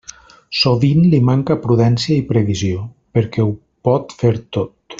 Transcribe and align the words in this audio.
Sovint 0.59 1.03
li 1.11 1.19
manca 1.27 1.57
prudència 1.65 2.15
i 2.21 2.25
previsió, 2.31 2.81
perquè 3.19 3.47
ho 3.51 3.53
pot 3.89 4.17
fer 4.23 4.33
tot. 4.59 4.75